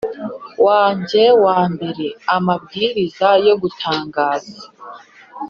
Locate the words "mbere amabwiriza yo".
1.73-3.55